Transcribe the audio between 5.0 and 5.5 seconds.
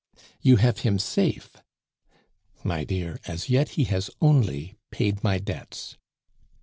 my